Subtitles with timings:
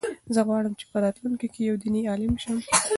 [0.33, 2.57] زه غواړم چې په راتلونکي کې یو دیني عالم شم.